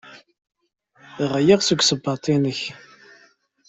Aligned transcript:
Ɛyiɣ 1.31 1.59
seg 1.63 1.79
ssebbat-nnek! 1.83 2.59